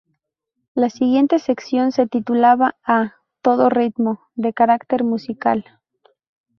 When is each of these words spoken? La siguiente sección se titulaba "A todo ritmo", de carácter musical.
La 0.73 0.89
siguiente 0.89 1.37
sección 1.37 1.91
se 1.91 2.07
titulaba 2.07 2.75
"A 2.83 3.17
todo 3.43 3.69
ritmo", 3.69 4.19
de 4.33 4.51
carácter 4.51 5.03
musical. 5.03 5.63